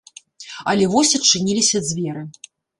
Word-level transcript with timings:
Але 0.71 0.87
вось 0.95 1.13
адчыніліся 1.21 1.85
дзверы. 1.87 2.29